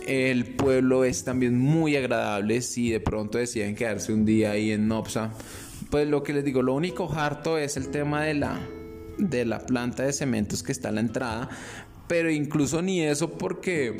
[0.05, 4.87] El pueblo es también muy agradable si de pronto deciden quedarse un día ahí en
[4.87, 5.31] Nopsa.
[5.89, 8.59] pues lo que les digo, lo único harto es el tema de la,
[9.17, 11.49] de la planta de cementos que está a la entrada,
[12.07, 13.97] pero incluso ni eso porque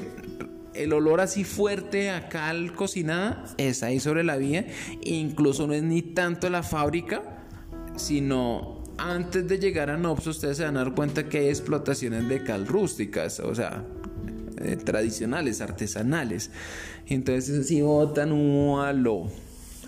[0.75, 4.67] el olor así fuerte acá al cocinada es ahí sobre la vía,
[5.01, 7.23] incluso no es ni tanto la fábrica,
[7.95, 12.27] sino antes de llegar a Nops ustedes se van a dar cuenta que hay explotaciones
[12.27, 13.83] de cal rústicas, o sea,
[14.61, 16.51] eh, tradicionales, artesanales.
[17.07, 19.29] Entonces así botan humo a lo,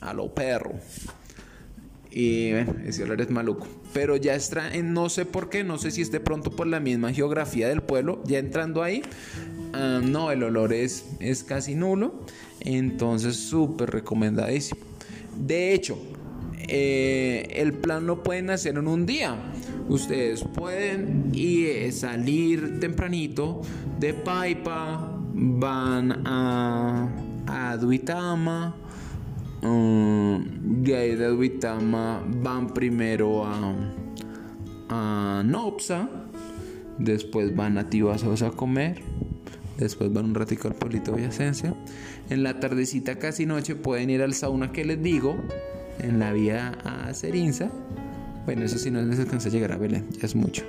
[0.01, 0.73] a lo perro.
[2.11, 3.67] Y bueno, ese olor es maluco.
[3.93, 7.13] Pero ya está, no sé por qué, no sé si esté pronto por la misma
[7.13, 9.01] geografía del pueblo, ya entrando ahí,
[9.73, 12.25] ah, no, el olor es, es casi nulo.
[12.61, 14.81] Entonces, súper recomendadísimo.
[15.37, 15.97] De hecho,
[16.69, 19.35] eh, el plan lo pueden hacer en un día.
[19.87, 23.61] Ustedes pueden ir, salir tempranito
[23.99, 27.09] de Paipa, van a,
[27.47, 28.75] a Duitama
[29.61, 33.75] de ahí de Duitama van primero a,
[34.89, 36.09] a Nopsa,
[36.97, 39.01] después van a Tibasos a comer,
[39.77, 41.73] después van un ratico al pueblito villacense.
[42.29, 45.35] En la tardecita casi noche pueden ir al sauna que les digo,
[45.99, 47.69] en la vía a Cerinza.
[48.45, 50.63] Bueno, eso si no les alcanza a llegar a Belén, ya es mucho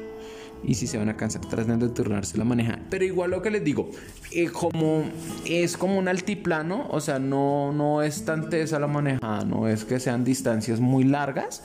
[0.62, 2.78] y si se van a cansar tratando de turnarse la maneja.
[2.90, 3.90] Pero igual lo que les digo,
[4.32, 5.04] eh, como
[5.46, 9.84] es como un altiplano, o sea, no, no es tan tesa la manejada, no es
[9.84, 11.62] que sean distancias muy largas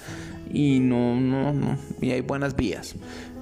[0.52, 2.96] y no, no, no, y hay buenas vías.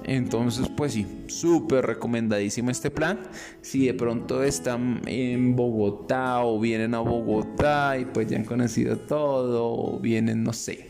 [0.04, 3.20] Entonces, pues sí, súper recomendadísimo este plan.
[3.62, 8.98] Si de pronto están en Bogotá o vienen a Bogotá y pues ya han conocido
[8.98, 10.86] todo, o vienen, no sé,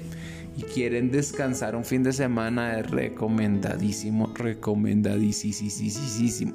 [0.56, 6.52] y quieren descansar un fin de semana, es recomendadísimo, recomendadísimo.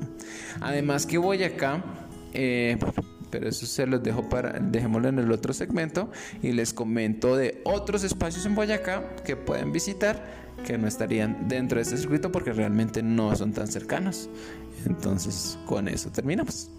[0.59, 1.83] Además que Boyacá,
[2.33, 2.77] eh,
[3.29, 7.61] pero eso se los dejo para, dejémoslo en el otro segmento y les comento de
[7.63, 12.53] otros espacios en Boyacá que pueden visitar que no estarían dentro de este circuito porque
[12.53, 14.29] realmente no son tan cercanos.
[14.85, 16.69] Entonces, con eso terminamos.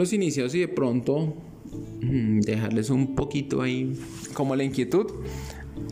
[0.00, 1.34] los iniciados y de pronto
[2.00, 3.98] dejarles un poquito ahí
[4.34, 5.06] como la inquietud.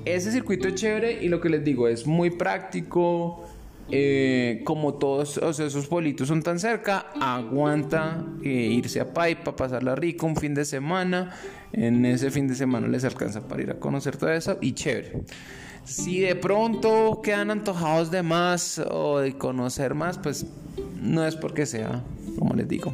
[0.04, 3.44] Ese circuito es chévere y lo que les digo es muy práctico.
[3.90, 10.26] Eh, como todos esos pueblitos son tan cerca, aguanta eh, irse a Paipa, pasarla rico
[10.26, 11.34] un fin de semana.
[11.72, 15.22] En ese fin de semana les alcanza para ir a conocer todo eso y chévere.
[15.84, 20.44] Si de pronto quedan antojados de más o de conocer más, pues
[21.00, 22.04] no es porque sea,
[22.38, 22.92] como les digo,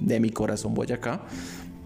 [0.00, 1.20] de mi corazón Boyacá.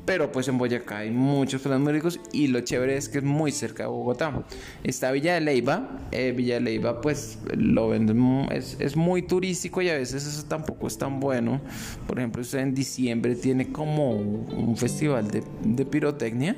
[0.04, 3.84] Pero pues en Boyacá hay muchos planes y lo chévere es que es muy cerca
[3.84, 4.44] de Bogotá.
[4.82, 5.88] Está Villa de Leyva.
[6.12, 10.44] Eh, Villa de Leyva pues lo venden, es, es, muy turístico y a veces eso
[10.46, 11.60] tampoco es tan bueno.
[12.06, 16.56] Por ejemplo, en diciembre tiene como un festival de, de pirotecnia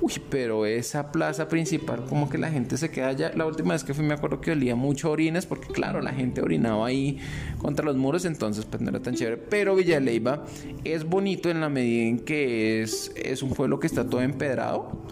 [0.00, 3.32] Uy, pero esa plaza principal, como que la gente se queda allá.
[3.34, 6.40] La última vez que fui, me acuerdo que olía mucho orines, porque claro, la gente
[6.40, 7.18] orinaba ahí
[7.58, 9.36] contra los muros, entonces pues no era tan chévere.
[9.36, 10.44] Pero Villaleiva
[10.84, 15.02] es bonito en la medida en que es, es un pueblo que está todo empedrado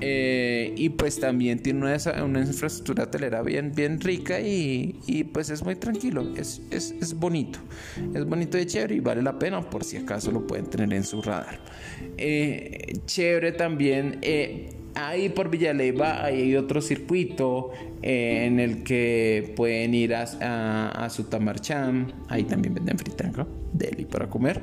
[0.00, 5.62] eh, y pues también tiene una, infraestructura hotelera bien, bien rica y, y pues es
[5.62, 7.58] muy tranquilo, es, es, es, bonito,
[8.14, 11.04] es bonito y chévere y vale la pena por si acaso lo pueden tener en
[11.04, 11.60] su radar.
[12.16, 14.18] Eh, chévere también.
[14.22, 17.70] Eh, ahí por Villaleiva hay otro circuito
[18.02, 24.28] en el que pueden ir a, a, a Sutamarcham, ahí también venden fritango, deli para
[24.28, 24.62] comer.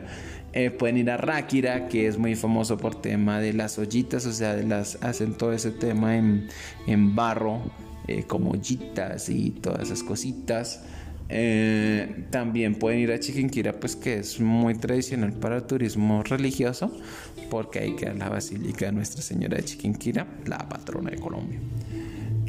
[0.60, 4.34] Eh, pueden ir a Ráquira, que es muy famoso por tema de las ollitas, o
[4.34, 6.50] sea, de las, hacen todo ese tema en,
[7.16, 7.62] barro,
[8.08, 10.84] eh, como ollitas y todas esas cositas.
[11.30, 16.92] Eh, también pueden ir a Chiquinquira, pues que es muy tradicional para el turismo religioso,
[17.52, 21.60] porque ahí queda la Basílica de Nuestra Señora de Chiquinquira, la patrona de Colombia.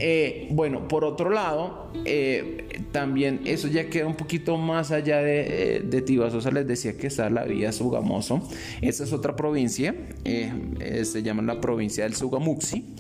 [0.01, 5.77] Eh, bueno, por otro lado, eh, también eso ya queda un poquito más allá de,
[5.77, 6.51] eh, de Tibasosa.
[6.53, 8.41] Les decía que está la vía Sugamoso.
[8.81, 9.95] Esa es otra provincia.
[10.25, 12.95] se llama la provincia del Sugamuxi.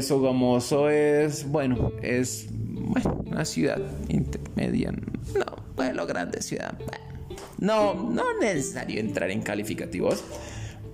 [0.00, 2.48] Sugamoso es, bueno, es
[3.26, 4.90] una ciudad intermedia.
[4.90, 6.76] No, bueno, grande ciudad.
[7.58, 10.24] No, no necesario entrar en calificativos.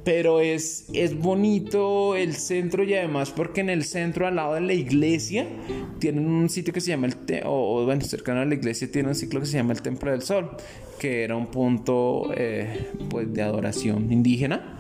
[0.05, 4.61] Pero es, es bonito el centro y además porque en el centro al lado de
[4.61, 5.46] la iglesia
[5.98, 7.14] tienen un sitio que se llama el,
[7.46, 10.20] o, bueno, cercano a la iglesia tiene un ciclo que se llama el Templo del
[10.22, 10.50] Sol,
[10.98, 14.78] que era un punto eh, pues de adoración indígena.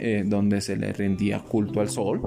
[0.00, 2.20] eh, donde se le rendía culto al sol.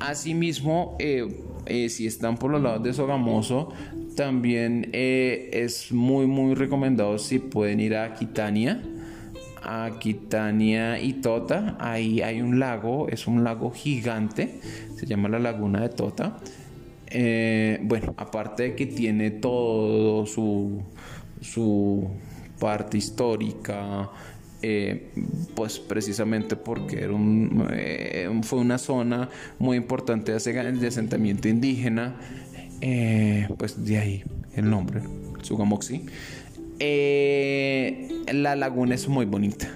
[0.00, 3.72] Asimismo, si están por los lados de Sogamoso,
[4.16, 8.82] también es muy muy recomendado si pueden ir a Aquitania
[9.64, 11.76] Aquitania y Tota.
[11.78, 14.60] Ahí hay un lago, es un lago gigante,
[14.96, 16.38] se llama la Laguna de Tota.
[17.14, 20.82] Eh, bueno, aparte de que tiene todo su,
[21.42, 22.08] su
[22.58, 24.10] parte histórica,
[24.62, 25.10] eh,
[25.54, 32.16] pues precisamente porque era un, eh, fue una zona muy importante de asentamiento indígena,
[33.58, 35.02] pues de ahí el nombre,
[35.42, 36.06] Sugamoxi.
[36.80, 39.68] La laguna es muy bonita,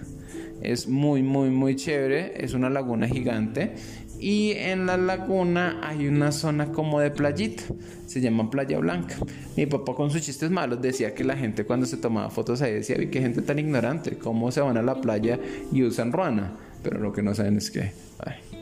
[0.62, 3.74] es muy, muy, muy chévere, es una laguna gigante
[4.18, 7.62] y en la laguna hay una zona como de playita,
[8.06, 9.16] se llama Playa Blanca.
[9.56, 12.72] Mi papá con sus chistes malos decía que la gente cuando se tomaba fotos ahí
[12.72, 15.38] decía, vi qué gente tan ignorante, cómo se van a la playa
[15.72, 16.56] y usan ruana.
[16.82, 17.90] Pero lo que no saben es que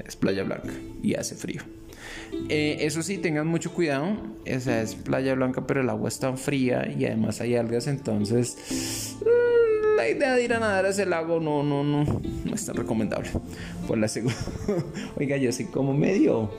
[0.07, 0.73] es Playa Blanca
[1.03, 1.63] y hace frío.
[2.49, 4.17] Eh, eso sí, tengan mucho cuidado.
[4.45, 9.17] Esa es Playa Blanca, pero el agua es tan fría y además hay algas, entonces
[9.97, 12.05] la idea de ir a nadar a ese lago no, no, no,
[12.45, 13.31] no es tan recomendable.
[13.87, 14.37] Por la segunda.
[15.17, 16.51] Oiga, yo soy como medio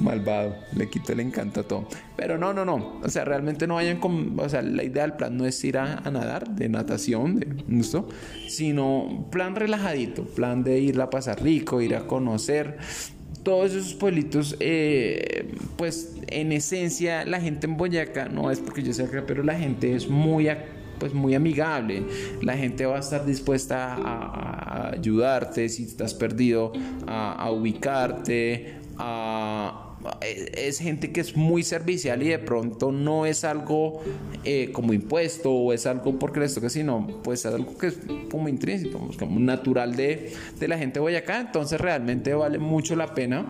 [0.00, 1.88] malvado, le quito el encanto a todo.
[2.16, 3.00] Pero no, no, no.
[3.02, 4.38] O sea, realmente no vayan con.
[4.38, 8.08] O sea, la idea del plan no es ir a, nadar, de natación, de gusto,
[8.48, 12.78] sino plan relajadito, plan de ir a pasar rico, ir a conocer.
[13.44, 18.92] Todos esos pueblitos, eh, pues en esencia, la gente en Boyacá, no es porque yo
[18.92, 20.48] sea acá, pero la gente es muy
[20.98, 22.04] pues muy amigable.
[22.40, 26.72] La gente va a estar dispuesta a, ayudarte si estás perdido,
[27.06, 28.76] a, ubicarte,
[30.30, 34.02] es gente que es muy servicial y de pronto no es algo
[34.44, 37.98] eh, como impuesto o es algo porque les toca, sino pues es algo que es
[38.30, 41.40] como intrínseco, pues, como natural de, de la gente de Boyacá.
[41.40, 43.46] Entonces realmente vale mucho la pena.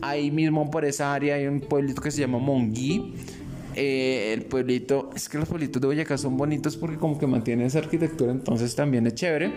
[0.00, 3.14] Ahí mismo por esa área hay un pueblito que se llama Monguí
[3.74, 7.66] eh, el pueblito, es que los pueblitos de Boyacá son bonitos porque como que mantienen
[7.66, 9.52] esa arquitectura, entonces también es chévere.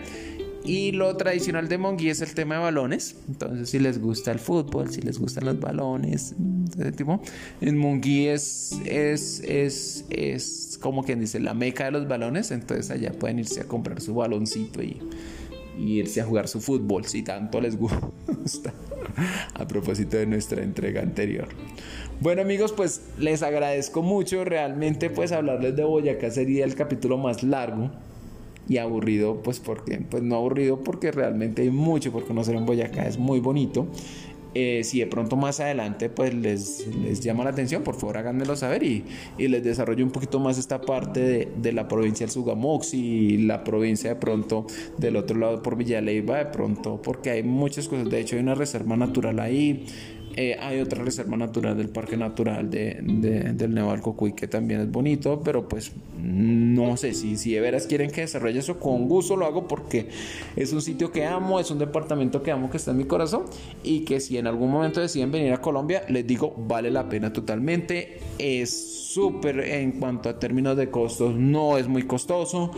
[0.64, 3.16] Y lo tradicional de Monguí es el tema de balones.
[3.28, 6.34] Entonces, si les gusta el fútbol, si les gustan los balones,
[6.78, 7.20] ese tipo.
[7.60, 12.50] En es, es, es, es como quien dice la meca de los balones.
[12.50, 15.00] Entonces, allá pueden irse a comprar su baloncito y,
[15.78, 18.72] y irse a jugar su fútbol si tanto les gusta.
[19.54, 21.48] a propósito de nuestra entrega anterior.
[22.20, 24.44] Bueno amigos, pues les agradezco mucho.
[24.44, 27.90] Realmente pues hablarles de Boyacá sería el capítulo más largo
[28.68, 33.06] y aburrido, pues porque, pues no aburrido porque realmente hay mucho por conocer en Boyacá,
[33.06, 33.86] es muy bonito.
[34.58, 38.56] Eh, si de pronto más adelante pues les, les, llama la atención, por favor háganmelo
[38.56, 39.04] saber y,
[39.36, 43.36] y les desarrollo un poquito más esta parte de, de, la provincia del Sugamox y
[43.36, 48.08] la provincia de pronto del otro lado por Villaleiva de pronto, porque hay muchas cosas,
[48.08, 49.84] de hecho hay una reserva natural ahí,
[50.36, 55.40] eh, hay otra reserva natural del Parque Natural de, del Nevalcocuy que también es bonito,
[55.42, 59.46] pero pues no sé si, si de veras quieren que desarrolle eso, con gusto lo
[59.46, 60.08] hago porque
[60.54, 63.44] es un sitio que amo, es un departamento que amo que está en mi corazón
[63.82, 67.32] y que si en algún momento deciden venir a Colombia, les digo, vale la pena
[67.32, 68.18] totalmente.
[68.38, 72.72] Es súper en cuanto a términos de costos, no es muy costoso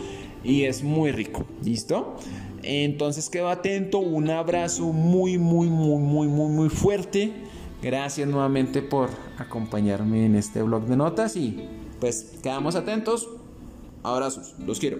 [0.45, 1.45] y es muy rico.
[1.63, 2.15] ¿Listo?
[2.63, 7.48] Entonces quedo atento, un abrazo muy, muy, muy, muy, muy, muy fuerte.
[7.81, 11.67] Gracias nuevamente por acompañarme en este blog de notas y
[11.99, 13.29] pues quedamos atentos.
[14.03, 14.97] Abrazos, los quiero.